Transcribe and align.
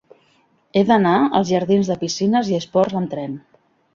He 0.79 0.81
d'anar 0.91 1.11
als 1.41 1.51
jardins 1.51 1.91
de 1.93 1.97
Piscines 2.05 2.51
i 2.53 2.57
Esports 2.61 2.99
amb 3.01 3.13
tren. 3.15 3.37